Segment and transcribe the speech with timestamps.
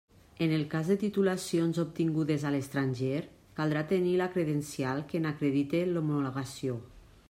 [0.43, 3.21] En el cas de titulacions obtingudes a l'estranger,
[3.61, 6.85] caldrà tenir la credencial que n'acredite l'homologació.